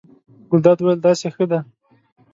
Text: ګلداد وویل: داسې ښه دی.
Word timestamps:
ګلداد 0.49 0.79
وویل: 0.79 0.99
داسې 1.05 1.27
ښه 1.35 1.45
دی. 1.51 1.59